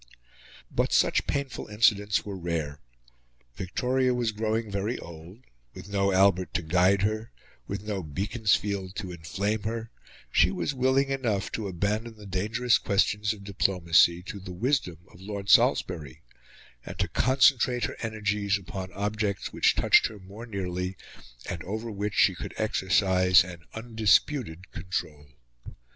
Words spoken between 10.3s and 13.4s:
she was willing enough to abandon the dangerous questions